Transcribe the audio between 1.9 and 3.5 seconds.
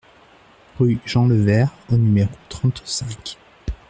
au numéro trente-cinq